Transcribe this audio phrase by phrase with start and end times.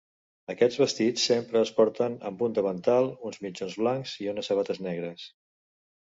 [0.51, 5.27] Aquests vestits sempre es porten amb un davantal, uns mitjons blancs i unes sabates negres.